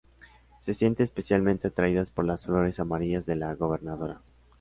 [0.61, 4.19] Se sienten especialmente atraídas por las flores amarillas de la gobernadora.